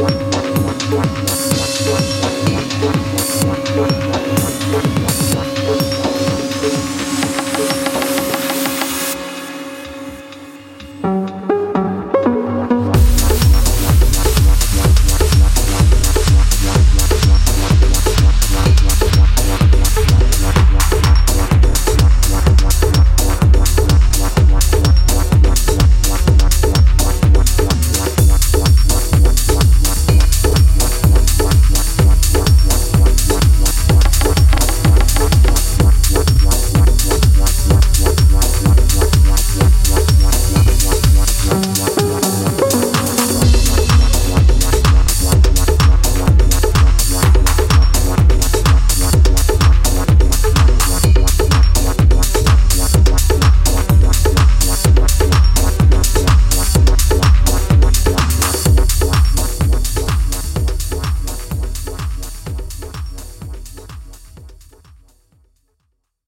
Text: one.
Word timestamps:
one. 0.00 0.29